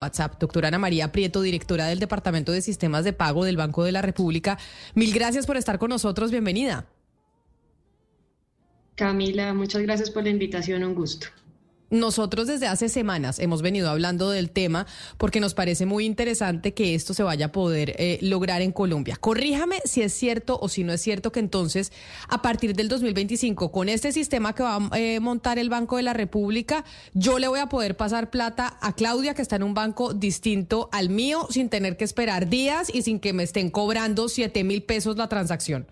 WhatsApp. 0.00 0.38
Doctora 0.38 0.68
Ana 0.68 0.78
María 0.78 1.10
Prieto, 1.10 1.42
directora 1.42 1.86
del 1.86 1.98
Departamento 1.98 2.52
de 2.52 2.62
Sistemas 2.62 3.04
de 3.04 3.12
Pago 3.12 3.44
del 3.44 3.56
Banco 3.56 3.84
de 3.84 3.92
la 3.92 4.02
República. 4.02 4.58
Mil 4.94 5.12
gracias 5.12 5.46
por 5.46 5.56
estar 5.56 5.78
con 5.78 5.90
nosotros. 5.90 6.30
Bienvenida. 6.30 6.86
Camila, 8.94 9.54
muchas 9.54 9.82
gracias 9.82 10.10
por 10.10 10.24
la 10.24 10.30
invitación. 10.30 10.84
Un 10.84 10.94
gusto. 10.94 11.28
Nosotros 11.90 12.46
desde 12.46 12.66
hace 12.66 12.90
semanas 12.90 13.38
hemos 13.38 13.62
venido 13.62 13.88
hablando 13.88 14.28
del 14.28 14.50
tema 14.50 14.86
porque 15.16 15.40
nos 15.40 15.54
parece 15.54 15.86
muy 15.86 16.04
interesante 16.04 16.74
que 16.74 16.94
esto 16.94 17.14
se 17.14 17.22
vaya 17.22 17.46
a 17.46 17.52
poder 17.52 17.94
eh, 17.98 18.18
lograr 18.20 18.60
en 18.60 18.72
Colombia. 18.72 19.16
Corríjame 19.16 19.76
si 19.84 20.02
es 20.02 20.12
cierto 20.12 20.58
o 20.60 20.68
si 20.68 20.84
no 20.84 20.92
es 20.92 21.00
cierto 21.00 21.32
que 21.32 21.40
entonces 21.40 21.90
a 22.28 22.42
partir 22.42 22.74
del 22.76 22.88
2025 22.88 23.72
con 23.72 23.88
este 23.88 24.12
sistema 24.12 24.54
que 24.54 24.64
va 24.64 24.76
a 24.76 24.98
eh, 24.98 25.18
montar 25.20 25.58
el 25.58 25.70
Banco 25.70 25.96
de 25.96 26.02
la 26.02 26.12
República, 26.12 26.84
yo 27.14 27.38
le 27.38 27.48
voy 27.48 27.60
a 27.60 27.70
poder 27.70 27.96
pasar 27.96 28.28
plata 28.28 28.76
a 28.82 28.94
Claudia 28.94 29.32
que 29.32 29.40
está 29.40 29.56
en 29.56 29.62
un 29.62 29.72
banco 29.72 30.12
distinto 30.12 30.90
al 30.92 31.08
mío 31.08 31.46
sin 31.48 31.70
tener 31.70 31.96
que 31.96 32.04
esperar 32.04 32.50
días 32.50 32.90
y 32.92 33.00
sin 33.00 33.18
que 33.18 33.32
me 33.32 33.44
estén 33.44 33.70
cobrando 33.70 34.28
7 34.28 34.62
mil 34.62 34.82
pesos 34.82 35.16
la 35.16 35.30
transacción. 35.30 35.86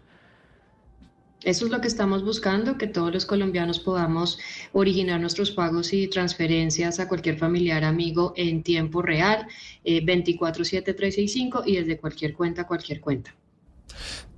Eso 1.43 1.67
es 1.67 1.71
lo 1.71 1.81
que 1.81 1.89
estamos 1.89 2.25
buscando, 2.25 2.79
que 2.79 2.87
todos 2.87 3.13
los 3.13 3.27
colombianos 3.27 3.79
podamos 3.79 4.39
originar 4.73 5.21
nuestros 5.21 5.51
pagos 5.51 5.93
y 5.93 6.09
transferencias 6.09 6.99
a 6.99 7.09
cualquier 7.09 7.39
familiar, 7.39 7.85
amigo 7.85 8.33
en 8.37 8.63
tiempo 8.63 9.03
real, 9.03 9.47
eh, 9.85 10.05
24-7-365 10.05 11.63
y 11.67 11.77
desde 11.77 11.99
cualquier 11.99 12.35
cuenta, 12.35 12.67
cualquier 12.67 13.01
cuenta. 13.01 13.35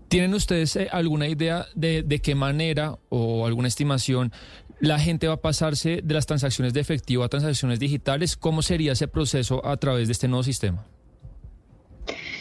¿Tienen 0.08 0.34
ustedes 0.34 0.74
eh, 0.76 0.88
alguna 0.90 1.28
idea 1.28 1.66
de, 1.74 2.02
de 2.02 2.18
qué 2.20 2.34
manera 2.34 2.98
o 3.10 3.46
alguna 3.46 3.68
estimación 3.68 4.32
la 4.80 4.98
gente 4.98 5.28
va 5.28 5.34
a 5.34 5.40
pasarse 5.40 6.00
de 6.02 6.14
las 6.14 6.26
transacciones 6.26 6.72
de 6.72 6.80
efectivo 6.80 7.24
a 7.24 7.28
transacciones 7.28 7.78
digitales? 7.78 8.36
¿Cómo 8.36 8.62
sería 8.62 8.92
ese 8.92 9.08
proceso 9.08 9.64
a 9.64 9.76
través 9.76 10.08
de 10.08 10.12
este 10.12 10.28
nuevo 10.28 10.42
sistema? 10.42 10.84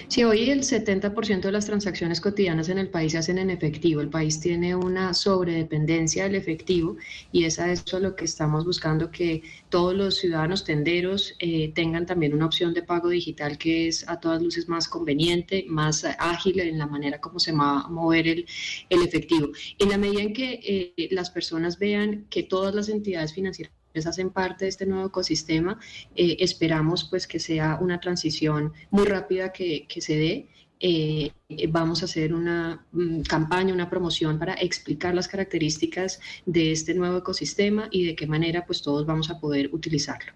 Sí, 0.10 0.24
hoy 0.24 0.50
el 0.50 0.62
70% 0.64 1.42
de 1.42 1.52
las 1.52 1.66
transacciones 1.66 2.22
cotidianas 2.22 2.70
en 2.70 2.78
el 2.78 2.90
país 2.90 3.12
se 3.12 3.18
hacen 3.18 3.38
en 3.38 3.50
efectivo. 3.50 4.00
El 4.00 4.10
país 4.10 4.40
tiene 4.40 4.74
una 4.74 5.14
sobredependencia 5.14 6.24
del 6.24 6.36
efectivo 6.36 6.96
y 7.34 7.44
es 7.44 7.60
a 7.60 7.70
eso 7.72 8.00
lo 8.00 8.16
que 8.16 8.24
estamos 8.24 8.64
buscando 8.66 9.12
que 9.12 9.44
todos 9.70 9.94
los 9.94 10.16
ciudadanos 10.18 10.64
tenderos 10.64 11.36
eh, 11.40 11.74
tengan 11.76 12.06
también 12.06 12.34
una 12.34 12.46
opción 12.46 12.74
de 12.74 12.84
pago 12.84 13.10
digital 13.10 13.58
que 13.58 13.90
es 13.90 14.08
a 14.08 14.20
todas 14.20 14.42
luces 14.42 14.70
más 14.70 14.88
conveniente, 14.88 15.66
más 15.68 16.06
ágil 16.20 16.62
en 16.62 16.78
la 16.78 16.88
manera 16.88 17.20
como 17.20 17.40
se 17.40 17.52
va 17.52 17.82
a 17.82 17.90
mover 17.90 18.28
el, 18.30 18.46
el 18.90 19.02
efectivo. 19.02 19.50
En 19.78 19.90
la 19.90 19.98
medida 19.98 20.22
en 20.22 20.34
que 20.34 20.94
eh, 20.98 21.10
las 21.12 21.30
personas 21.32 21.80
vean 21.80 22.28
que 22.30 22.44
todas 22.44 22.74
las 22.74 22.88
entidades 22.88 23.34
financieras 23.34 23.77
hacen 24.06 24.30
parte 24.30 24.66
de 24.66 24.70
este 24.70 24.86
nuevo 24.86 25.08
ecosistema. 25.08 25.80
Eh, 26.16 26.38
esperamos 26.40 27.06
pues 27.10 27.26
que 27.28 27.40
sea 27.40 27.78
una 27.82 28.00
transición 28.00 28.74
muy 28.92 29.06
rápida 29.06 29.52
que, 29.52 29.88
se 30.00 30.16
dé. 30.16 30.48
Eh, 30.80 31.32
vamos 31.70 32.04
a 32.04 32.06
hacer 32.06 32.34
una 32.34 32.86
mm, 32.92 33.22
campaña, 33.22 33.74
una 33.74 33.90
promoción 33.90 34.38
para 34.38 34.54
explicar 34.54 35.16
las 35.16 35.28
características 35.28 36.20
de 36.46 36.72
este 36.72 36.94
nuevo 36.94 37.18
ecosistema 37.18 37.88
y 37.90 38.06
de 38.06 38.16
qué 38.16 38.28
manera 38.28 38.66
pues 38.66 38.84
todos 38.84 39.06
vamos 39.06 39.32
a 39.32 39.40
poder 39.40 39.70
utilizarlo. 39.74 40.34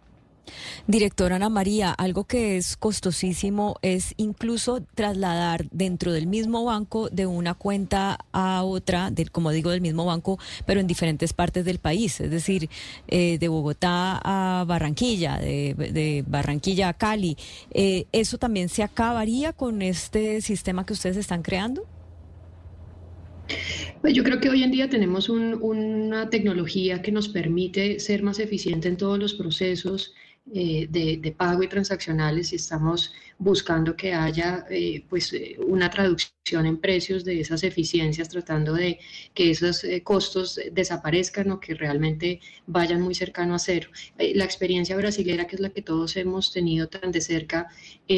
Directora 0.88 1.35
Ana 1.35 1.49
María, 1.49 1.91
algo 1.91 2.25
que 2.25 2.57
es 2.57 2.77
costosísimo 2.77 3.77
es 3.81 4.13
incluso 4.17 4.81
trasladar 4.95 5.69
dentro 5.71 6.11
del 6.11 6.27
mismo 6.27 6.66
banco 6.66 7.09
de 7.09 7.25
una 7.25 7.53
cuenta 7.53 8.17
a 8.31 8.63
otra, 8.63 9.11
del, 9.11 9.31
como 9.31 9.52
digo, 9.52 9.72
del 9.72 9.81
mismo 9.81 10.05
banco, 10.05 10.39
pero 10.66 10.79
en 10.79 10.88
diferentes 10.88 11.33
partes 11.33 11.66
del 11.66 11.79
país, 11.79 12.19
es 12.22 12.31
decir, 12.31 12.69
eh, 13.07 13.38
de 13.39 13.47
Bogotá 13.47 14.19
a 14.23 14.63
Barranquilla, 14.66 15.38
de, 15.38 16.23
Barranquilla 16.27 16.89
a 16.89 16.94
Cali. 16.94 17.38
Eh, 17.72 18.05
¿Eso 18.11 18.38
también 18.38 18.69
se 18.69 18.83
acabaría 18.83 19.53
con 19.53 19.81
este 19.81 20.41
sistema 20.41 20.85
que 20.85 20.94
ustedes 20.94 21.17
están 21.17 21.41
creando? 21.41 21.85
Pues 24.02 24.13
yo 24.13 24.23
creo 24.23 24.39
que 24.39 24.49
hoy 24.49 24.63
en 24.63 24.72
día 24.72 24.89
tenemos 24.89 25.29
una 25.29 26.29
tecnología 26.29 27.01
que 27.01 27.11
nos 27.11 27.29
permite 27.29 28.00
ser 28.00 28.23
más 28.23 28.40
eficiente 28.40 28.88
en 28.88 28.97
todos 28.97 29.19
los 29.19 29.34
procesos 29.34 30.13
eh, 30.53 30.88
de, 30.90 31.31
pago 31.38 31.62
y 31.63 31.68
transaccionales 31.68 32.52
y 32.52 32.56
estamos 32.56 33.13
buscando 33.38 33.96
que 33.96 34.13
haya 34.13 34.66
eh, 34.69 35.06
pues 35.07 35.31
eh, 35.34 35.56
una 35.66 35.90
traducción 35.90 36.66
en 36.66 36.78
precios 36.78 37.24
de 37.24 37.40
esas 37.40 37.63
eficiencias, 37.63 38.28
tratando 38.28 38.74
de 38.74 39.00
que 39.34 39.52
esos 39.52 39.85
costos 40.03 40.59
desaparezcan 40.72 41.52
o 41.52 41.59
que 41.59 41.75
realmente 41.75 42.41
vayan 42.66 43.02
muy 43.02 43.13
cercano 43.16 43.53
a 43.56 43.59
cero. 43.59 43.90
la 44.18 44.44
experiencia 44.44 44.97
brasilera, 44.97 45.46
que 45.46 45.56
es 45.56 45.62
la 45.62 45.69
que 45.69 45.84
todos 45.84 46.18
hemos 46.18 46.52
tenido 46.52 46.90
tan 46.90 47.12
de 47.12 47.22
cerca 47.22 47.68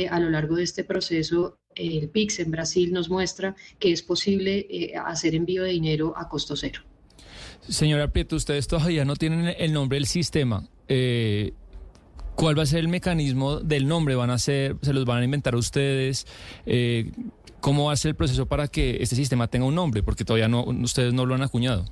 a 0.09 0.19
lo 0.19 0.29
largo 0.29 0.55
de 0.55 0.63
este 0.63 0.83
proceso, 0.83 1.59
el 1.75 2.09
PIX 2.09 2.39
en 2.39 2.51
Brasil 2.51 2.93
nos 2.93 3.09
muestra 3.09 3.55
que 3.79 3.91
es 3.91 4.01
posible 4.01 4.93
hacer 5.05 5.35
envío 5.35 5.63
de 5.63 5.71
dinero 5.71 6.13
a 6.17 6.29
costo 6.29 6.55
cero. 6.55 6.81
Señora 7.67 8.11
Prieto, 8.11 8.37
ustedes 8.37 8.67
todavía 8.67 9.05
no 9.05 9.15
tienen 9.15 9.53
el 9.57 9.73
nombre 9.73 9.97
del 9.97 10.07
sistema. 10.07 10.67
¿Cuál 12.35 12.57
va 12.57 12.63
a 12.63 12.65
ser 12.65 12.79
el 12.79 12.87
mecanismo 12.87 13.59
del 13.59 13.87
nombre? 13.87 14.15
¿Van 14.15 14.29
a 14.29 14.37
ser, 14.37 14.77
se 14.81 14.93
los 14.93 15.05
van 15.05 15.21
a 15.21 15.25
inventar 15.25 15.55
ustedes? 15.55 16.25
Eh, 16.65 17.11
¿Cómo 17.61 17.85
va 17.85 17.93
a 17.93 17.95
ser 17.95 18.09
el 18.09 18.15
proceso 18.15 18.45
para 18.45 18.67
que 18.67 18.97
este 19.01 19.15
sistema 19.15 19.47
tenga 19.47 19.65
un 19.65 19.75
nombre? 19.75 20.03
Porque 20.03 20.25
todavía 20.25 20.47
no, 20.47 20.63
ustedes 20.63 21.13
no 21.13 21.25
lo 21.25 21.35
han 21.35 21.43
acuñado. 21.43 21.85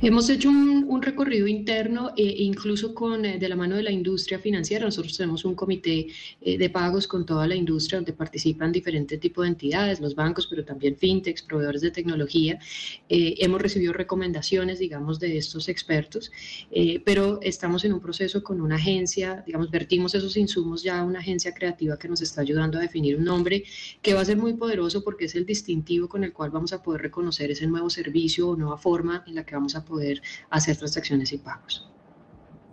Hemos 0.00 0.30
hecho 0.30 0.48
un, 0.48 1.02
recorrido 1.02 1.48
interno 1.48 2.12
e 2.16 2.42
incluso 2.44 2.94
con 2.94 3.24
eh, 3.24 3.38
de 3.38 3.48
la 3.48 3.56
mano 3.56 3.74
de 3.74 3.82
la 3.82 3.90
industria 3.90 4.38
financiera. 4.38 4.84
Nosotros 4.84 5.16
tenemos 5.16 5.44
un 5.44 5.56
comité 5.56 6.06
eh, 6.40 6.56
de 6.56 6.70
pagos 6.70 7.08
con 7.08 7.26
toda 7.26 7.48
la 7.48 7.56
industria 7.56 7.98
donde 7.98 8.12
participan 8.12 8.70
diferentes 8.70 9.18
tipos 9.18 9.44
de 9.44 9.48
entidades, 9.48 10.00
los 10.00 10.14
bancos, 10.14 10.46
pero 10.46 10.64
también 10.64 10.96
fintechs, 10.96 11.42
proveedores 11.42 11.80
de 11.80 11.90
tecnología. 11.90 12.60
hemos 13.08 13.60
recibido 13.60 13.92
recomendaciones, 13.92 14.78
digamos, 14.78 15.18
de 15.18 15.36
estos 15.36 15.68
expertos, 15.68 16.30
pero 17.04 17.40
estamos 17.42 17.84
en 17.84 17.92
un 17.92 18.00
proceso 18.00 18.42
con 18.42 18.60
una 18.60 18.76
agencia, 18.76 19.42
digamos, 19.46 19.70
vertimos 19.70 20.14
esos 20.14 20.36
insumos 20.36 20.82
ya 20.82 21.00
a 21.00 21.04
una 21.04 21.20
agencia 21.20 21.52
creativa 21.54 21.98
que 21.98 22.08
nos 22.08 22.20
está 22.22 22.42
ayudando 22.42 22.78
a 22.78 22.82
definir 22.82 23.16
un 23.16 23.24
nombre 23.24 23.64
que 24.02 24.14
va 24.14 24.20
a 24.20 24.24
ser 24.24 24.36
muy 24.36 24.54
poderoso 24.54 25.02
porque 25.02 25.24
es 25.24 25.34
el 25.34 25.46
distintivo 25.46 26.08
con 26.08 26.22
el 26.22 26.32
cual 26.32 26.50
vamos 26.50 26.72
a 26.72 26.82
poder 26.82 27.02
reconocer 27.02 27.50
ese 27.50 27.66
nuevo 27.66 27.90
servicio 27.90 28.48
o 28.48 28.56
nueva 28.56 28.78
forma 28.78 29.24
en 29.26 29.34
la 29.34 29.44
que 29.44 29.54
vamos 29.54 29.74
a 29.74 29.84
poder 29.88 30.22
hacer 30.50 30.76
transacciones 30.76 31.32
y 31.32 31.38
pagos. 31.38 31.88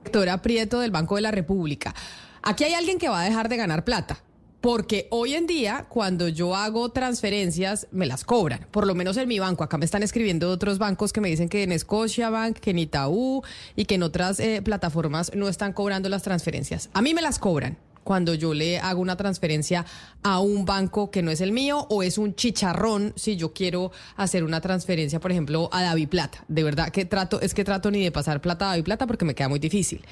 Doctora 0.04 0.42
Prieto 0.42 0.80
del 0.80 0.92
Banco 0.92 1.16
de 1.16 1.22
la 1.22 1.32
República, 1.32 1.96
aquí 2.44 2.64
hay 2.64 2.74
alguien 2.74 3.00
que 3.00 3.10
va 3.10 3.22
a 3.22 3.24
dejar 3.24 3.50
de 3.50 3.58
ganar 3.58 3.84
plata. 3.84 4.20
Porque 4.62 5.08
hoy 5.12 5.36
en 5.36 5.46
día, 5.46 5.86
cuando 5.90 6.28
yo 6.28 6.56
hago 6.56 6.90
transferencias, 6.90 7.88
me 7.92 8.08
las 8.08 8.24
cobran. 8.24 8.66
Por 8.72 8.88
lo 8.88 8.96
menos 8.96 9.16
en 9.18 9.28
mi 9.28 9.38
banco. 9.38 9.64
Acá 9.64 9.78
me 9.78 9.86
están 9.86 10.02
escribiendo 10.02 10.50
otros 10.50 10.80
bancos 10.80 11.14
que 11.14 11.22
me 11.22 11.30
dicen 11.30 11.50
que 11.50 11.62
en 11.62 11.78
Scotiabank, 11.78 12.58
que 12.58 12.72
en 12.72 12.80
Itaú 12.80 13.44
y 13.76 13.86
que 13.86 13.94
en 13.94 14.02
otras 14.02 14.40
eh, 14.40 14.64
plataformas 14.64 15.32
no 15.36 15.50
están 15.50 15.72
cobrando 15.72 16.10
las 16.10 16.24
transferencias. 16.24 16.90
A 16.94 17.04
mí 17.04 17.14
me 17.14 17.22
las 17.22 17.38
cobran 17.38 17.78
cuando 18.06 18.36
yo 18.36 18.54
le 18.54 18.80
hago 18.80 19.02
una 19.02 19.18
transferencia 19.18 19.86
a 20.24 20.40
un 20.40 20.64
banco 20.64 21.12
que 21.12 21.24
no 21.24 21.32
es 21.32 21.42
el 21.42 21.52
mío 21.52 21.88
o 21.90 22.04
es 22.04 22.18
un 22.18 22.36
chicharrón 22.36 23.12
si 23.18 23.36
yo 23.36 23.52
quiero 23.52 23.92
hacer 24.16 24.46
una 24.46 24.62
transferencia, 24.62 25.20
por 25.20 25.32
ejemplo, 25.32 25.70
a 25.74 25.82
David 25.82 26.08
Plata. 26.08 26.46
De 26.48 26.64
verdad 26.64 26.90
que 26.90 27.04
trato, 27.04 27.42
es 27.42 27.54
que 27.54 27.66
trato 27.66 27.92
ni 27.92 28.04
de 28.04 28.12
pasar 28.12 28.40
plata 28.42 28.66
a 28.66 28.70
David 28.70 28.86
Plata 28.86 29.08
porque 29.08 29.26
me 29.26 29.36
queda 29.36 29.50
muy 29.50 29.60
difícil. 29.60 30.06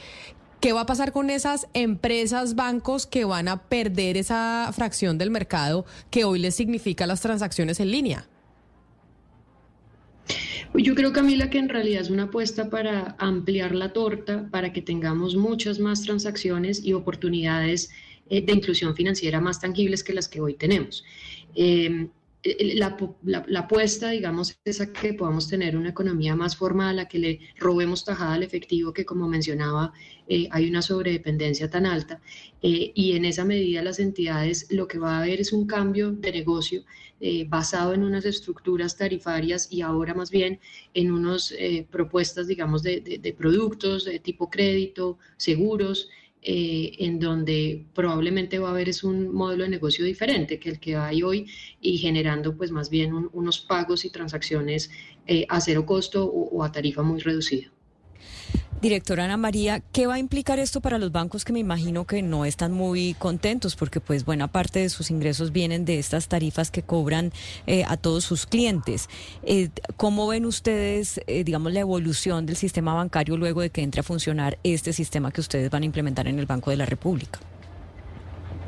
¿Qué 0.59 0.73
va 0.73 0.81
a 0.81 0.85
pasar 0.85 1.11
con 1.11 1.29
esas 1.29 1.67
empresas, 1.73 2.55
bancos 2.55 3.05
que 3.05 3.25
van 3.25 3.47
a 3.47 3.63
perder 3.63 4.17
esa 4.17 4.71
fracción 4.73 5.17
del 5.17 5.29
mercado 5.29 5.85
que 6.09 6.23
hoy 6.23 6.39
les 6.39 6.55
significa 6.55 7.05
las 7.05 7.21
transacciones 7.21 7.79
en 7.79 7.91
línea? 7.91 8.27
Yo 10.75 10.95
creo, 10.95 11.13
Camila, 11.13 11.51
que 11.51 11.59
en 11.59 11.69
realidad 11.69 12.01
es 12.01 12.09
una 12.09 12.23
apuesta 12.23 12.69
para 12.69 13.15
ampliar 13.19 13.75
la 13.75 13.93
torta, 13.93 14.49
para 14.49 14.73
que 14.73 14.81
tengamos 14.81 15.35
muchas 15.35 15.79
más 15.79 16.01
transacciones 16.01 16.83
y 16.83 16.93
oportunidades 16.93 17.91
eh, 18.29 18.41
de 18.41 18.53
inclusión 18.53 18.95
financiera 18.95 19.39
más 19.39 19.59
tangibles 19.59 20.03
que 20.03 20.13
las 20.13 20.27
que 20.27 20.41
hoy 20.41 20.55
tenemos. 20.55 21.03
Em, 21.53 22.09
la, 22.43 23.59
apuesta, 23.59 24.09
digamos, 24.09 24.59
es 24.65 24.81
a 24.81 24.91
que 24.91 25.13
podamos 25.13 25.47
tener 25.47 25.77
una 25.77 25.89
economía 25.89 26.35
más 26.35 26.57
formal, 26.57 26.99
a 26.99 27.07
que 27.07 27.19
le 27.19 27.39
robemos 27.57 28.03
tajada 28.03 28.33
al 28.33 28.43
efectivo, 28.43 28.93
que 28.93 29.05
como 29.05 29.27
mencionaba, 29.27 29.93
eh, 30.27 30.47
hay 30.51 30.69
una 30.69 30.81
sobredependencia 30.81 31.69
tan 31.69 31.85
alta. 31.85 32.21
Eh, 32.61 32.91
y 32.95 33.13
en 33.13 33.25
esa 33.25 33.45
medida 33.45 33.81
las 33.81 33.99
entidades 33.99 34.67
lo 34.69 34.87
que 34.87 34.99
va 34.99 35.17
a 35.17 35.21
haber 35.21 35.39
es 35.39 35.53
un 35.53 35.65
cambio 35.65 36.11
de 36.11 36.31
negocio 36.31 36.83
eh, 37.21 37.45
basado 37.47 37.93
en 37.93 38.03
unas 38.03 38.25
estructuras 38.25 38.97
tarifarias 38.97 39.69
y 39.71 39.81
ahora 39.81 40.13
más 40.13 40.29
bien 40.29 40.59
en 40.93 41.11
unas 41.11 41.53
propuestas, 41.89 42.47
digamos, 42.47 42.83
de, 42.83 43.19
de 43.21 43.33
productos 43.33 44.03
de 44.05 44.19
tipo 44.19 44.49
crédito, 44.49 45.17
seguros, 45.37 46.09
eh, 46.45 46.95
en 46.99 47.19
donde 47.19 47.85
probablemente 47.93 48.59
va 48.59 48.67
a 48.67 48.71
haber 48.71 48.89
es 48.89 49.03
un 49.03 49.33
modelo 49.33 49.63
de 49.63 49.69
negocio 49.69 50.03
diferente 50.03 50.59
que 50.59 50.69
el 50.69 50.79
que 50.79 50.97
hay 50.97 51.23
hoy 51.23 51.47
y 51.79 51.97
generando 51.97 52.57
pues 52.57 52.69
más 52.69 52.89
bien 52.89 53.13
unos 53.31 53.61
pagos 53.61 54.03
y 54.03 54.09
transacciones 54.09 54.91
eh, 55.25 55.45
a 55.47 55.61
cero 55.61 55.85
costo 55.85 56.25
o, 56.25 56.61
a 56.63 56.71
tarifa 56.71 57.01
muy 57.01 57.21
reducida. 57.21 57.71
Directora 58.83 59.23
Ana 59.23 59.37
María, 59.37 59.79
¿qué 59.93 60.07
va 60.07 60.15
a 60.15 60.19
implicar 60.19 60.59
esto 60.59 60.81
para 60.81 60.97
los 60.97 61.13
bancos 61.13 61.45
que 61.45 61.53
me 61.53 61.59
imagino 61.59 62.03
que 62.03 62.21
no 62.21 62.43
están 62.43 62.73
muy 62.73 63.13
contentos 63.13 63.77
porque 63.77 64.01
pues 64.01 64.25
buena 64.25 64.49
parte 64.49 64.79
de 64.79 64.89
sus 64.89 65.09
ingresos 65.09 65.53
vienen 65.53 65.85
de 65.85 65.99
estas 65.99 66.27
tarifas 66.27 66.69
que 66.69 66.81
cobran 66.83 67.31
eh, 67.65 67.85
a 67.87 67.95
todos 67.95 68.25
sus 68.25 68.45
clientes? 68.45 69.07
Eh, 69.43 69.69
¿Cómo 69.95 70.27
ven 70.27 70.43
ustedes, 70.45 71.21
eh, 71.27 71.45
digamos, 71.45 71.71
la 71.71 71.79
evolución 71.79 72.45
del 72.45 72.57
sistema 72.57 72.93
bancario 72.93 73.37
luego 73.37 73.61
de 73.61 73.69
que 73.69 73.83
entre 73.83 74.01
a 74.01 74.03
funcionar 74.03 74.59
este 74.63 74.91
sistema 74.91 75.31
que 75.31 75.39
ustedes 75.39 75.71
van 75.71 75.83
a 75.83 75.85
implementar 75.85 76.27
en 76.27 76.37
el 76.37 76.45
Banco 76.45 76.69
de 76.69 76.75
la 76.75 76.85
República? 76.85 77.39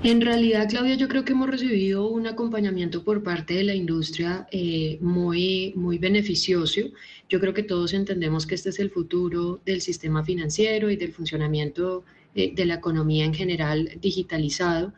En 0.06 0.22
realidad, 0.22 0.70
Claudia, 0.70 0.94
yo 0.94 1.08
creo 1.08 1.26
que 1.26 1.32
hemos 1.32 1.50
recibido 1.50 2.08
un 2.08 2.28
acompañamiento 2.28 3.04
por 3.04 3.24
parte 3.24 3.56
de 3.56 3.64
la 3.64 3.74
industria 3.74 4.48
eh, 4.52 5.00
muy, 5.02 5.74
muy 5.76 5.98
beneficioso. 5.98 6.82
Yo 7.28 7.40
creo 7.40 7.56
que 7.56 7.64
todos 7.64 7.92
entendemos 7.92 8.46
que 8.46 8.54
este 8.54 8.70
es 8.70 8.78
el 8.78 8.92
futuro 8.92 9.62
del 9.66 9.82
sistema 9.82 10.24
financiero 10.24 10.92
y 10.92 10.96
del 10.96 11.12
funcionamiento 11.12 12.06
eh, 12.36 12.54
de 12.54 12.66
la 12.66 12.76
economía 12.76 13.26
en 13.26 13.34
general 13.34 13.98
digitalizado. 14.00 14.94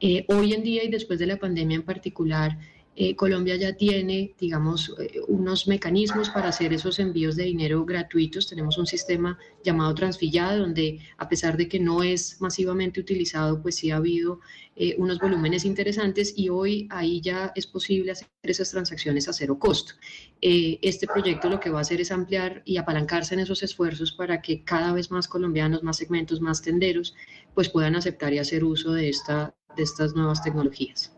Eh, 0.00 0.24
hoy 0.26 0.52
en 0.52 0.64
día 0.64 0.82
y 0.82 0.88
después 0.88 1.20
de 1.20 1.26
la 1.26 1.36
pandemia 1.36 1.76
en 1.76 1.84
particular, 1.84 2.58
eh, 3.00 3.14
Colombia 3.14 3.54
ya 3.54 3.74
tiene, 3.74 4.34
digamos, 4.40 4.92
eh, 4.98 5.20
unos 5.28 5.68
mecanismos 5.68 6.30
para 6.30 6.48
hacer 6.48 6.72
esos 6.72 6.98
envíos 6.98 7.36
de 7.36 7.44
dinero 7.44 7.84
gratuitos. 7.84 8.48
Tenemos 8.48 8.76
un 8.76 8.88
sistema 8.88 9.38
llamado 9.62 9.94
Transfillado, 9.94 10.62
donde 10.62 10.98
a 11.16 11.28
pesar 11.28 11.56
de 11.56 11.68
que 11.68 11.78
no 11.78 12.02
es 12.02 12.40
masivamente 12.40 12.98
utilizado, 12.98 13.62
pues 13.62 13.76
sí 13.76 13.92
ha 13.92 13.98
habido 13.98 14.40
eh, 14.74 14.96
unos 14.98 15.20
volúmenes 15.20 15.64
interesantes 15.64 16.34
y 16.36 16.48
hoy 16.48 16.88
ahí 16.90 17.20
ya 17.20 17.52
es 17.54 17.68
posible 17.68 18.10
hacer 18.10 18.26
esas 18.42 18.72
transacciones 18.72 19.28
a 19.28 19.32
cero 19.32 19.60
costo. 19.60 19.92
este 20.40 21.06
proyecto 21.06 21.48
lo 21.48 21.60
que 21.60 21.70
va 21.70 21.78
a 21.78 21.82
hacer 21.82 22.00
es 22.00 22.10
ampliar 22.10 22.62
y 22.64 22.78
apalancarse 22.78 23.34
en 23.34 23.40
esos 23.40 23.62
esfuerzos 23.62 24.10
para 24.10 24.42
que 24.42 24.64
cada 24.64 24.92
vez 24.92 25.12
más 25.12 25.28
colombianos, 25.28 25.84
más 25.84 25.98
segmentos, 25.98 26.40
más 26.40 26.62
tenderos, 26.62 27.14
pues 27.54 27.68
puedan 27.68 27.94
aceptar 27.94 28.32
y 28.32 28.40
hacer 28.40 28.64
uso 28.64 28.90
de, 28.92 29.08
esta, 29.08 29.54
de 29.76 29.84
estas 29.84 30.16
nuevas 30.16 30.42
tecnologías. 30.42 31.12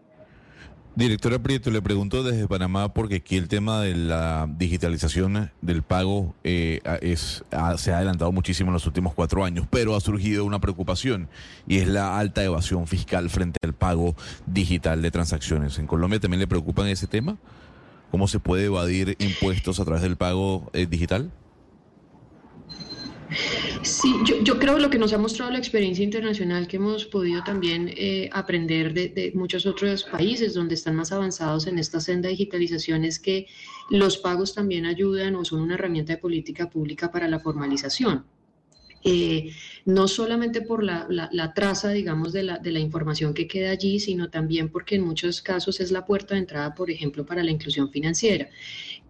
Directora 0.97 1.39
Prieto, 1.39 1.71
le 1.71 1.81
pregunto 1.81 2.25
desde 2.25 2.49
Panamá 2.49 2.93
porque 2.93 3.17
aquí 3.17 3.37
el 3.37 3.47
tema 3.47 3.81
de 3.81 3.95
la 3.95 4.49
digitalización 4.59 5.51
del 5.63 5.83
pago 5.83 6.35
eh, 6.43 6.81
es, 7.01 7.45
se 7.77 7.93
ha 7.93 7.97
adelantado 7.97 8.33
muchísimo 8.33 8.71
en 8.71 8.75
los 8.75 8.87
últimos 8.87 9.15
cuatro 9.15 9.45
años, 9.45 9.67
pero 9.71 9.95
ha 9.95 10.01
surgido 10.01 10.45
una 10.45 10.61
preocupación 10.61 11.29
y 11.69 11.79
es 11.79 11.87
la 11.87 12.19
alta 12.19 12.43
evasión 12.43 12.89
fiscal 12.89 13.31
frente 13.31 13.59
al 13.63 13.73
pago 13.73 14.17
digital 14.47 15.01
de 15.01 15.11
transacciones. 15.13 15.79
¿En 15.79 15.87
Colombia 15.87 16.19
también 16.19 16.41
le 16.41 16.49
preocupan 16.49 16.89
ese 16.89 17.07
tema? 17.07 17.39
¿Cómo 18.11 18.27
se 18.27 18.41
puede 18.41 18.65
evadir 18.65 19.17
impuestos 19.21 19.79
a 19.79 19.85
través 19.85 20.03
del 20.03 20.17
pago 20.17 20.71
eh, 20.73 20.87
digital? 20.87 21.31
Sí, 23.83 24.15
yo, 24.27 24.43
yo, 24.43 24.59
creo 24.59 24.79
lo 24.79 24.91
que 24.91 24.99
nos 24.99 25.15
ha 25.15 25.19
mostrado 25.19 25.51
la 25.51 25.59
experiencia 25.59 26.05
internacional 26.05 26.69
que 26.69 26.77
hemos 26.77 27.07
podido 27.07 27.43
también 27.43 27.91
eh, 27.97 28.29
aprender 28.31 28.93
de, 28.93 29.33
muchos 29.35 29.65
otros 29.65 30.05
países 30.05 30.53
donde 30.53 30.75
están 30.75 30.97
más 30.97 31.13
avanzados 31.13 31.67
en 31.67 31.79
esta 31.79 31.99
senda 31.99 32.29
de 32.29 32.33
digitalización 32.33 33.05
es 33.05 33.19
que 33.19 33.47
los 33.89 34.19
pagos 34.19 34.55
también 34.55 34.85
ayudan 34.85 35.35
o 35.35 35.45
son 35.47 35.63
una 35.63 35.75
herramienta 35.75 36.13
de 36.13 36.19
política 36.19 36.69
pública 36.69 37.11
para 37.11 37.27
la 37.27 37.41
formalización. 37.41 38.27
Eh, 39.03 39.51
no 39.87 40.09
solamente 40.09 40.61
por 40.61 40.85
la, 40.85 41.07
la, 41.09 41.31
la 41.33 41.55
traza, 41.55 41.89
digamos, 41.89 42.35
de 42.35 42.43
la, 42.43 42.59
de 42.59 42.71
la, 42.73 42.81
información 42.81 43.33
que 43.33 43.49
queda 43.49 43.71
allí, 43.71 43.99
sino 43.99 44.29
también 44.29 44.69
porque 44.69 44.97
en 44.97 45.07
muchos 45.07 45.41
casos 45.41 45.81
es 45.81 45.91
la 45.91 46.05
puerta 46.05 46.35
de 46.35 46.41
entrada, 46.41 46.75
por 46.75 46.91
ejemplo, 46.91 47.25
para 47.25 47.43
la 47.43 47.51
inclusión 47.51 47.91
financiera. 47.91 48.51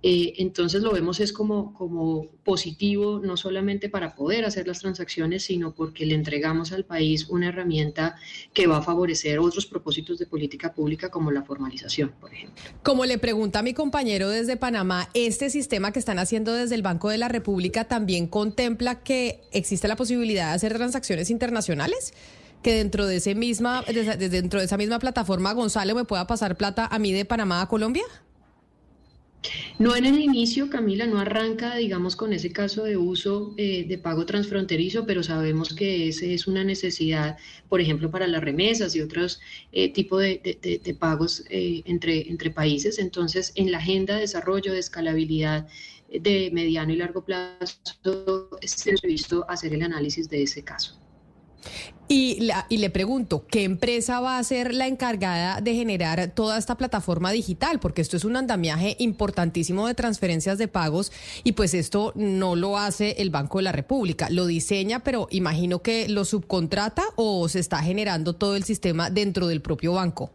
Eh, 0.02 0.35
entonces 0.38 0.82
lo 0.82 0.93
vemos 0.93 1.20
es 1.20 1.32
como, 1.32 1.75
como 1.75 2.26
positivo, 2.43 3.20
no 3.23 3.37
solamente 3.37 3.88
para 3.88 4.14
poder 4.14 4.44
hacer 4.44 4.67
las 4.67 4.81
transacciones, 4.81 5.44
sino 5.44 5.75
porque 5.75 6.06
le 6.06 6.14
entregamos 6.14 6.73
al 6.73 6.85
país 6.85 7.26
una 7.29 7.49
herramienta 7.49 8.17
que 8.55 8.67
va 8.67 8.79
a 8.79 8.82
favorecer 8.82 9.38
otros 9.38 9.67
propósitos 9.67 10.19
de 10.19 10.26
política 10.26 10.73
pública 10.73 11.11
como 11.11 11.31
la 11.31 11.43
formalización, 11.43 12.12
por 12.20 12.32
ejemplo. 12.32 12.62
Como 12.82 13.05
le 13.05 13.19
pregunta 13.19 13.62
mi 13.62 13.75
compañero 13.75 14.31
desde 14.31 14.56
Panamá, 14.56 15.11
¿este 15.12 15.50
sistema 15.50 15.93
que 15.93 15.99
están 15.99 16.19
haciendo 16.19 16.55
desde 16.55 16.75
el 16.75 16.82
Banco 16.82 17.11
de 17.11 17.19
la 17.19 17.29
República 17.29 17.85
también 17.85 18.26
contempla 18.26 19.02
que 19.02 19.43
existe 19.52 19.87
la 19.87 19.97
posibilidad 19.97 20.49
de 20.49 20.55
hacer 20.55 20.75
transacciones 20.75 21.31
internacionales? 21.31 22.14
que 22.62 22.75
dentro 22.75 23.06
de 23.06 23.17
ese 23.17 23.35
misma 23.35 23.82
de, 23.82 24.29
dentro 24.29 24.61
de 24.61 24.67
esa 24.67 24.76
misma 24.76 24.99
plataforma 24.99 25.55
Gonzalo 25.55 25.94
me 25.94 26.05
pueda 26.05 26.26
pasar 26.26 26.56
plata 26.56 26.87
a 26.91 26.99
mí 26.99 27.11
de 27.11 27.25
Panamá 27.25 27.62
a 27.62 27.69
Colombia? 27.69 28.05
No 29.80 29.96
en 29.96 30.04
el 30.04 30.20
inicio, 30.20 30.68
Camila, 30.68 31.06
no 31.06 31.18
arranca, 31.18 31.76
digamos, 31.76 32.14
con 32.14 32.34
ese 32.34 32.52
caso 32.52 32.84
de 32.84 32.98
uso 32.98 33.54
eh, 33.56 33.86
de 33.88 33.96
pago 33.96 34.26
transfronterizo, 34.26 35.06
pero 35.06 35.22
sabemos 35.22 35.72
que 35.72 36.08
ese 36.08 36.34
es 36.34 36.46
una 36.46 36.62
necesidad, 36.64 37.38
por 37.70 37.80
ejemplo, 37.80 38.10
para 38.10 38.26
las 38.26 38.44
remesas 38.44 38.94
y 38.94 39.00
otros 39.00 39.40
eh, 39.72 39.90
tipos 39.90 40.20
de, 40.20 40.96
pagos 40.98 41.44
eh, 41.48 41.80
entre, 41.86 42.50
países. 42.50 42.98
Entonces, 42.98 43.52
en 43.54 43.72
la 43.72 43.78
agenda 43.78 44.16
de 44.16 44.20
desarrollo, 44.20 44.74
de 44.74 44.80
escalabilidad 44.80 45.66
de 46.12 46.50
mediano 46.52 46.92
y 46.92 46.96
largo 46.96 47.24
plazo, 47.24 48.50
es 48.60 48.84
previsto 49.00 49.46
hacer 49.48 49.72
el 49.72 49.80
análisis 49.80 50.28
de 50.28 50.42
ese 50.42 50.62
caso. 50.62 50.98
Y, 52.12 52.40
la, 52.40 52.66
y, 52.68 52.78
le 52.78 52.90
pregunto, 52.90 53.46
¿qué 53.46 53.62
empresa 53.62 54.18
va 54.18 54.38
a 54.38 54.42
ser 54.42 54.74
la 54.74 54.88
encargada 54.88 55.60
de 55.60 55.76
generar 55.76 56.32
toda 56.34 56.58
esta 56.58 56.76
plataforma 56.76 57.30
digital? 57.30 57.78
Porque 57.78 58.02
esto 58.02 58.16
es 58.16 58.24
un 58.24 58.36
andamiaje 58.36 58.96
importantísimo 58.98 59.86
de 59.86 59.94
transferencias 59.94 60.58
de 60.58 60.66
pagos 60.66 61.12
y 61.44 61.52
pues 61.52 61.72
esto 61.72 62.12
no 62.16 62.56
lo 62.56 62.78
hace 62.78 63.14
el 63.18 63.30
Banco 63.30 63.58
de 63.58 63.62
la 63.62 63.70
República. 63.70 64.28
Lo 64.28 64.46
diseña, 64.46 65.04
pero 65.04 65.28
imagino 65.30 65.82
que 65.82 66.08
lo 66.08 66.24
subcontrata 66.24 67.04
o 67.14 67.48
se 67.48 67.60
está 67.60 67.78
generando 67.78 68.32
todo 68.32 68.56
el 68.56 68.64
sistema 68.64 69.08
dentro 69.08 69.46
del 69.46 69.62
propio 69.62 69.92
banco. 69.92 70.32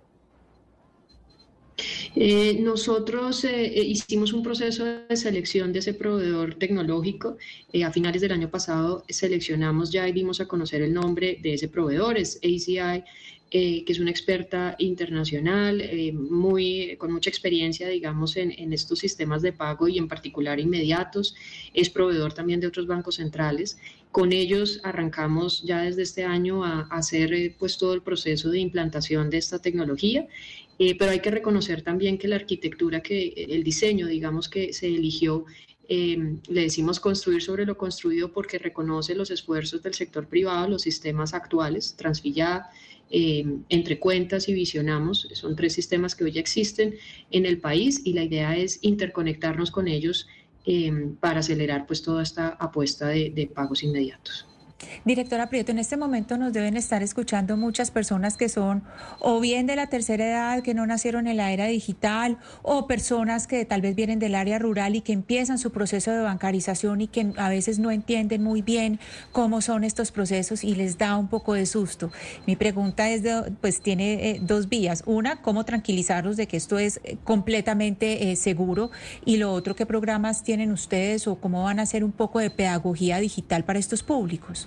Eh, 2.16 2.58
nosotros 2.62 3.44
eh, 3.44 3.66
eh, 3.66 3.84
hicimos 3.84 4.32
un 4.34 4.42
proceso 4.44 4.86
de 4.86 5.18
selección 5.18 5.74
de 5.74 5.80
ese 5.80 5.94
proveedor 5.94 6.56
tecnológico. 6.56 7.38
A 7.84 7.92
finales 7.92 8.22
del 8.22 8.32
año 8.32 8.50
pasado 8.50 9.04
seleccionamos 9.10 9.92
ya 9.92 10.08
y 10.08 10.14
dimos 10.14 10.40
a 10.40 10.48
conocer 10.48 10.82
el 10.82 10.94
nombre 10.94 11.40
de 11.42 11.54
ese 11.54 11.68
proveedor, 11.68 12.18
es 12.18 12.38
ACI, 12.38 13.04
que 13.52 13.86
es 13.88 14.00
una 14.00 14.12
experta 14.12 14.76
internacional, 14.80 15.82
muy, 16.14 16.96
con 16.98 17.14
mucha 17.14 17.30
experiencia, 17.30 17.88
digamos, 17.88 18.36
en, 18.38 18.74
estos 18.74 19.00
sistemas 19.00 19.42
de 19.42 19.54
pago 19.54 19.88
y 19.88 19.98
en 19.98 20.08
particular 20.08 20.60
inmediatos. 20.60 21.36
Es 21.74 21.90
proveedor 21.90 22.34
también 22.34 22.60
de 22.60 22.68
otros 22.68 22.88
bancos 22.88 23.16
centrales. 23.16 23.78
Con 24.16 24.32
ellos 24.32 24.80
arrancamos 24.84 25.62
ya 25.64 25.82
desde 25.82 26.04
este 26.04 26.24
año 26.24 26.64
a, 26.64 26.88
hacer 26.90 27.54
pues 27.60 27.78
todo 27.78 27.94
el 27.94 28.02
proceso 28.02 28.50
de 28.50 28.60
implantación 28.60 29.30
de 29.30 29.40
esta 29.40 29.60
tecnología. 29.60 30.26
Eh, 30.80 30.96
pero 30.98 31.12
hay 31.12 31.20
que 31.20 31.32
reconocer 31.32 31.82
también 31.82 32.18
que 32.18 32.30
la 32.30 32.38
arquitectura, 32.38 33.02
que 33.02 33.34
el 33.50 33.62
diseño, 33.66 34.08
digamos, 34.08 34.48
que 34.48 34.72
se 34.72 34.88
eligió, 34.88 35.44
eh, 35.90 36.38
le 36.48 36.62
decimos 36.62 37.02
construir 37.02 37.42
sobre 37.42 37.66
lo 37.66 37.76
construido 37.76 38.32
porque 38.32 38.58
reconoce 38.58 39.16
los 39.16 39.32
esfuerzos 39.32 39.84
del 39.84 39.94
sector 39.94 40.30
privado, 40.30 40.70
los 40.70 40.84
sistemas 40.84 41.34
actuales, 41.34 41.98
Transfilla, 41.98 42.70
eh, 43.12 43.46
entre 43.68 44.00
cuentas 44.00 44.48
y 44.48 44.54
visionamos, 44.54 45.28
son 45.34 45.58
tres 45.58 45.74
sistemas 45.74 46.16
que 46.16 46.24
hoy 46.24 46.38
existen 46.38 46.96
en 47.32 47.46
el 47.46 47.60
país 47.60 48.02
y 48.06 48.14
la 48.14 48.24
idea 48.24 48.56
es 48.56 48.80
interconectarnos 48.82 49.72
con 49.72 49.90
ellos 49.90 50.26
eh, 50.66 50.92
para 51.20 51.40
acelerar 51.40 51.86
pues 51.86 52.02
toda 52.02 52.24
esta 52.24 52.50
apuesta 52.50 53.08
de, 53.08 53.30
de 53.30 53.48
pagos 53.48 53.84
inmediatos. 53.84 54.48
Directora 55.06 55.50
Prieto, 55.50 55.72
en 55.72 55.80
este 55.80 55.98
momento 55.98 56.38
nos 56.38 56.52
deben 56.52 56.76
estar 56.76 57.04
escuchando 57.04 57.58
muchas 57.58 57.92
personas 57.92 58.38
que 58.38 58.50
son 58.50 58.84
o 59.20 59.40
bien 59.40 59.68
de 59.68 59.76
la 59.76 59.88
tercera 59.88 60.26
edad, 60.26 60.64
que 60.64 60.74
no 60.74 60.86
nacieron 60.86 61.28
en 61.28 61.38
la 61.38 61.52
era 61.52 61.66
digital, 61.66 62.38
o 62.62 62.88
personas 62.88 63.48
que 63.48 63.66
tal 63.66 63.82
vez 63.82 63.96
vienen 63.96 64.20
del 64.20 64.36
área 64.36 64.60
rural 64.60 64.96
y 64.96 65.02
que 65.02 65.14
empiezan 65.14 65.60
su 65.60 65.72
proceso 65.72 66.12
de 66.12 66.22
bancarización 66.22 67.02
y 67.02 67.08
que 67.08 67.34
a 67.38 67.50
veces 67.50 67.80
no 67.80 67.92
entienden 67.92 68.44
muy 68.44 68.62
bien 68.62 69.00
cómo 69.32 69.62
son 69.62 69.84
estos 69.84 70.12
procesos 70.12 70.64
y 70.64 70.76
les 70.76 70.98
da 70.98 71.18
un 71.18 71.28
poco 71.28 71.54
de 71.54 71.66
susto. 71.66 72.12
Mi 72.48 72.56
pregunta 72.56 73.10
es, 73.10 73.22
pues 73.62 73.82
tiene 73.82 74.32
eh, 74.32 74.40
dos 74.42 74.70
vías. 74.70 75.04
Una, 75.06 75.42
cómo 75.42 75.66
tranquilizarlos 75.66 76.36
de 76.36 76.48
que 76.48 76.58
esto 76.58 76.80
es 76.80 77.00
eh, 77.04 77.18
completamente 77.24 78.32
eh, 78.32 78.36
seguro 78.36 78.92
y 79.24 79.38
lo 79.38 79.54
otro, 79.54 79.76
qué 79.76 79.86
programas 79.86 80.44
tienen 80.44 80.72
ustedes 80.72 81.28
o 81.28 81.36
cómo 81.36 81.64
van 81.64 81.80
a 81.80 81.84
hacer 81.84 82.04
un 82.04 82.12
poco 82.12 82.40
de 82.40 82.50
pedagogía 82.50 83.20
digital 83.20 83.64
para 83.64 83.80
estos 83.80 84.04
públicos. 84.04 84.65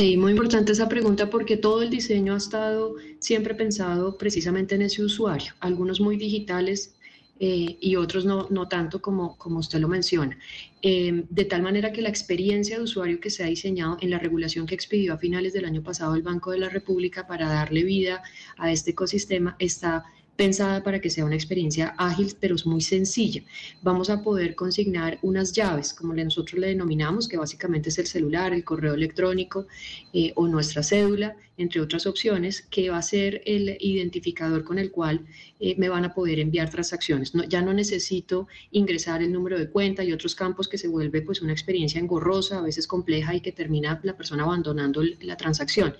Muy 0.00 0.30
importante 0.30 0.70
esa 0.70 0.88
pregunta 0.88 1.28
porque 1.28 1.56
todo 1.56 1.82
el 1.82 1.90
diseño 1.90 2.34
ha 2.34 2.36
estado 2.36 2.94
siempre 3.18 3.56
pensado 3.56 4.16
precisamente 4.16 4.76
en 4.76 4.82
ese 4.82 5.02
usuario, 5.02 5.54
algunos 5.58 6.00
muy 6.00 6.16
digitales 6.16 6.94
eh, 7.40 7.76
y 7.80 7.96
otros 7.96 8.24
no, 8.24 8.46
no 8.48 8.68
tanto 8.68 9.02
como, 9.02 9.36
como 9.36 9.58
usted 9.58 9.80
lo 9.80 9.88
menciona. 9.88 10.38
Eh, 10.82 11.24
de 11.28 11.44
tal 11.46 11.62
manera 11.62 11.92
que 11.92 12.00
la 12.00 12.10
experiencia 12.10 12.76
de 12.76 12.84
usuario 12.84 13.18
que 13.18 13.30
se 13.30 13.42
ha 13.42 13.46
diseñado 13.46 13.96
en 14.00 14.10
la 14.10 14.20
regulación 14.20 14.66
que 14.66 14.76
expidió 14.76 15.14
a 15.14 15.18
finales 15.18 15.52
del 15.52 15.64
año 15.64 15.82
pasado 15.82 16.14
el 16.14 16.22
Banco 16.22 16.52
de 16.52 16.58
la 16.58 16.68
República 16.68 17.26
para 17.26 17.48
darle 17.48 17.82
vida 17.82 18.22
a 18.56 18.70
este 18.70 18.92
ecosistema 18.92 19.56
está 19.58 20.04
pensada 20.38 20.84
para 20.84 21.00
que 21.00 21.10
sea 21.10 21.24
una 21.24 21.34
experiencia 21.34 21.96
ágil, 21.98 22.36
pero 22.38 22.54
es 22.54 22.64
muy 22.64 22.80
sencilla. 22.80 23.42
Vamos 23.82 24.08
a 24.08 24.22
poder 24.22 24.54
consignar 24.54 25.18
unas 25.22 25.52
llaves, 25.52 25.92
como 25.92 26.14
nosotros 26.14 26.60
le 26.60 26.68
denominamos, 26.68 27.26
que 27.26 27.36
básicamente 27.36 27.88
es 27.88 27.98
el 27.98 28.06
celular, 28.06 28.54
el 28.54 28.62
correo 28.62 28.94
electrónico 28.94 29.66
eh, 30.12 30.32
o 30.36 30.46
nuestra 30.46 30.84
cédula, 30.84 31.34
entre 31.56 31.80
otras 31.80 32.06
opciones, 32.06 32.62
que 32.62 32.88
va 32.88 32.98
a 32.98 33.02
ser 33.02 33.42
el 33.44 33.76
identificador 33.80 34.62
con 34.62 34.78
el 34.78 34.92
cual 34.92 35.26
eh, 35.58 35.74
me 35.76 35.88
van 35.88 36.04
a 36.04 36.14
poder 36.14 36.38
enviar 36.38 36.70
transacciones. 36.70 37.32
ya 37.48 37.60
no 37.60 37.74
necesito 37.74 38.46
ingresar 38.70 39.22
el 39.22 39.32
número 39.32 39.58
de 39.58 39.68
cuenta 39.68 40.04
y 40.04 40.12
otros 40.12 40.36
campos 40.36 40.68
que 40.68 40.78
se 40.78 40.86
vuelve 40.86 41.20
pues 41.22 41.42
una 41.42 41.52
experiencia 41.52 42.00
engorrosa, 42.00 42.58
a 42.58 42.62
veces 42.62 42.86
compleja 42.86 43.34
y 43.34 43.40
que 43.40 43.50
termina 43.50 44.00
la 44.04 44.16
persona 44.16 44.44
abandonando 44.44 45.02
la 45.02 45.36
transacción. 45.36 45.94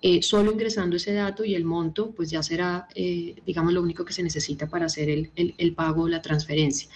Eh, 0.00 0.22
solo 0.22 0.52
ingresando 0.52 0.96
ese 0.96 1.12
dato 1.12 1.44
y 1.44 1.54
el 1.54 1.64
monto, 1.64 2.12
pues 2.12 2.30
ya 2.30 2.42
será, 2.42 2.86
eh, 2.94 3.34
digamos, 3.44 3.74
lo 3.80 3.84
único 3.84 4.04
que 4.04 4.12
se 4.12 4.22
necesita 4.22 4.68
para 4.68 4.86
hacer 4.86 5.08
el, 5.08 5.30
el, 5.36 5.74
pago 5.74 6.02
o 6.02 6.08
la 6.08 6.20
transferencia. 6.20 6.88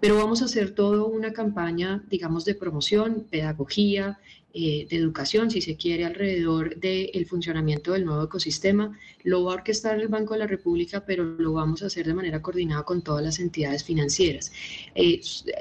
Pero 0.00 0.16
vamos 0.16 0.40
a 0.40 0.44
hacer 0.44 0.70
toda 0.70 1.04
una 1.04 1.32
campaña, 1.32 2.04
digamos, 2.08 2.44
de 2.44 2.54
promoción, 2.54 3.26
pedagogía, 3.28 4.18
eh, 4.54 4.86
de 4.88 4.96
educación, 4.96 5.50
si 5.50 5.60
se 5.60 5.76
quiere, 5.76 6.04
alrededor 6.04 6.76
del 6.76 7.26
funcionamiento 7.26 7.92
del 7.92 8.04
nuevo 8.04 8.24
ecosistema. 8.24 8.98
Lo 9.22 9.44
va 9.44 9.52
a 9.52 9.54
orquestar 9.56 10.00
el 10.00 10.08
Banco 10.08 10.34
de 10.34 10.40
la 10.40 10.46
República, 10.46 11.04
pero 11.04 11.24
lo 11.24 11.52
vamos 11.52 11.82
a 11.82 11.86
hacer 11.86 12.06
de 12.06 12.14
manera 12.14 12.40
coordinada 12.40 12.82
con 12.84 13.02
todas 13.02 13.22
las 13.22 13.40
entidades 13.40 13.84
financieras. 13.84 14.50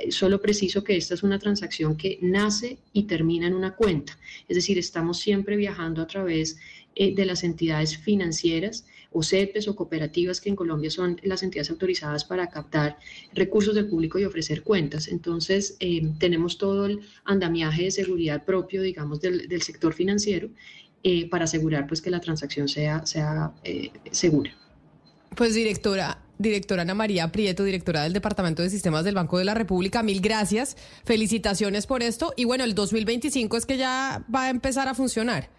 solo 0.09 0.39
preciso 0.39 0.83
que 0.83 0.95
esta 0.95 1.15
es 1.15 1.23
una 1.23 1.37
transacción 1.37 1.97
que 1.97 2.17
nace 2.21 2.77
y 2.93 3.03
termina 3.03 3.47
en 3.47 3.55
una 3.55 3.75
cuenta, 3.75 4.17
es 4.47 4.55
decir, 4.55 4.77
estamos 4.77 5.19
siempre 5.19 5.57
viajando 5.57 6.01
a 6.01 6.07
través 6.07 6.57
eh, 6.99 7.13
de 7.13 7.25
las 7.25 7.43
entidades 7.43 7.95
financieras 7.95 8.83
o 9.11 9.21
CEPES 9.21 9.67
o 9.67 9.75
cooperativas 9.75 10.41
que 10.41 10.49
en 10.49 10.55
Colombia 10.55 10.89
son 10.89 11.21
las 11.21 11.43
entidades 11.43 11.69
autorizadas 11.69 12.25
para 12.25 12.47
captar 12.49 12.97
recursos 13.35 13.75
del 13.75 13.87
público 13.87 14.17
y 14.17 14.25
ofrecer 14.25 14.63
cuentas. 14.63 15.07
Entonces, 15.07 15.77
eh, 15.79 16.09
tenemos 16.17 16.57
todo 16.57 16.87
el 16.87 17.01
andamiaje 17.23 17.83
de 17.83 17.91
seguridad 17.91 18.45
propio, 18.45 18.81
digamos, 18.81 19.21
del, 19.21 19.61
sector 19.61 19.93
financiero 19.93 20.49
eh, 21.03 21.29
para 21.29 21.43
asegurar 21.43 21.85
pues, 21.85 22.01
que 22.01 22.09
la 22.09 22.19
transacción 22.19 22.67
sea, 22.67 23.05
sea 23.05 23.53
segura. 24.09 24.51
Pues 25.35 25.53
directora, 25.53 26.19
directora 26.39 26.81
Ana 26.81 26.95
María 26.95 27.31
Prieto, 27.31 27.63
directora 27.63 28.01
del 28.01 28.13
Departamento 28.13 28.63
de 28.63 28.71
Sistemas 28.71 29.05
del 29.05 29.13
Banco 29.13 29.37
de 29.37 29.45
la 29.45 29.53
República, 29.53 30.01
mil 30.01 30.19
gracias, 30.19 30.75
felicitaciones 31.05 31.85
por 31.85 32.01
esto 32.01 32.33
y 32.35 32.45
bueno, 32.45 32.63
el 32.63 32.73
2025 32.73 33.55
es 33.55 33.67
que 33.67 33.77
ya 33.77 34.25
va 34.33 34.45
a 34.45 34.49
empezar 34.49 34.87
a 34.87 34.95
funcionar. 34.95 35.51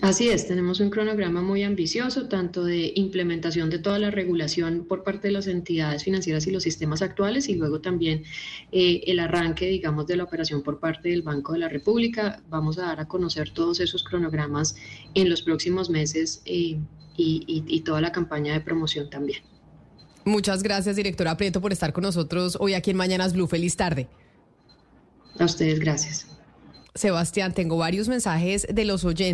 Así 0.00 0.28
es, 0.28 0.48
tenemos 0.48 0.80
un 0.80 0.90
cronograma 0.90 1.40
muy 1.40 1.62
ambicioso, 1.62 2.28
tanto 2.28 2.64
de 2.64 2.92
implementación 2.96 3.70
de 3.70 3.78
toda 3.78 3.98
la 3.98 4.10
regulación 4.10 4.84
por 4.86 5.04
parte 5.04 5.28
de 5.28 5.32
las 5.32 5.46
entidades 5.46 6.04
financieras 6.04 6.46
y 6.46 6.50
los 6.50 6.64
sistemas 6.64 7.00
actuales, 7.00 7.48
y 7.48 7.54
luego 7.54 7.80
también 7.80 8.24
eh, 8.72 9.02
el 9.06 9.20
arranque, 9.20 9.66
digamos, 9.66 10.06
de 10.06 10.16
la 10.16 10.24
operación 10.24 10.62
por 10.62 10.80
parte 10.80 11.08
del 11.10 11.22
Banco 11.22 11.52
de 11.52 11.60
la 11.60 11.68
República. 11.68 12.42
Vamos 12.48 12.76
a 12.78 12.82
dar 12.82 13.00
a 13.00 13.06
conocer 13.06 13.50
todos 13.50 13.80
esos 13.80 14.02
cronogramas 14.02 14.74
en 15.14 15.30
los 15.30 15.42
próximos 15.42 15.88
meses 15.88 16.42
eh, 16.44 16.76
y, 17.16 17.44
y 17.46 17.80
toda 17.80 18.00
la 18.00 18.10
campaña 18.10 18.52
de 18.52 18.60
promoción 18.60 19.08
también. 19.08 19.42
Muchas 20.24 20.62
gracias, 20.62 20.96
directora 20.96 21.36
Prieto, 21.36 21.60
por 21.60 21.72
estar 21.72 21.92
con 21.92 22.02
nosotros 22.02 22.56
hoy 22.58 22.74
aquí 22.74 22.90
en 22.90 22.96
Mañanas 22.96 23.32
Blue. 23.32 23.46
Feliz 23.46 23.76
tarde. 23.76 24.08
A 25.38 25.44
ustedes, 25.44 25.78
gracias. 25.78 26.26
Sebastián, 26.96 27.52
tengo 27.52 27.76
varios 27.76 28.08
mensajes 28.08 28.68
de 28.72 28.84
los 28.84 29.04
oyentes. 29.04 29.32